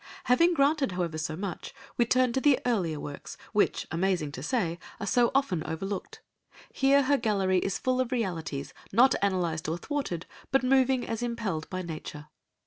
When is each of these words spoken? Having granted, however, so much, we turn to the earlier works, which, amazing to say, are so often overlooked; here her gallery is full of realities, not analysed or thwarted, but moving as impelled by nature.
Having 0.23 0.55
granted, 0.55 0.93
however, 0.93 1.19
so 1.19 1.35
much, 1.35 1.75
we 1.95 2.05
turn 2.05 2.33
to 2.33 2.41
the 2.41 2.59
earlier 2.65 2.99
works, 2.99 3.37
which, 3.53 3.85
amazing 3.91 4.31
to 4.31 4.41
say, 4.41 4.79
are 4.99 5.05
so 5.05 5.29
often 5.35 5.63
overlooked; 5.63 6.21
here 6.73 7.03
her 7.03 7.19
gallery 7.19 7.59
is 7.59 7.77
full 7.77 8.01
of 8.01 8.11
realities, 8.11 8.73
not 8.91 9.13
analysed 9.21 9.69
or 9.69 9.77
thwarted, 9.77 10.25
but 10.49 10.63
moving 10.63 11.05
as 11.05 11.21
impelled 11.21 11.69
by 11.69 11.83
nature. 11.83 12.29